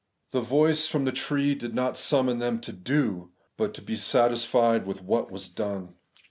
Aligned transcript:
The 0.31 0.41
voice 0.41 0.87
from 0.87 1.05
the 1.05 1.11
tree 1.11 1.53
did 1.53 1.75
not 1.75 1.95
summon 1.95 2.39
them 2.39 2.59
to 2.61 2.71
do, 2.71 3.29
but 3.55 3.75
to 3.75 3.83
be 3.83 3.95
satisfied 3.95 4.87
with 4.87 5.03
what 5.03 5.29
was 5.29 5.47
done. 5.47 5.93